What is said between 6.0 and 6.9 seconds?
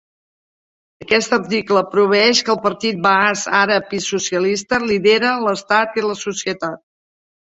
i la societat".